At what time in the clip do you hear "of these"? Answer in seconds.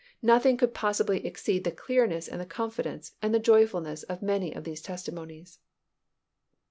4.51-4.81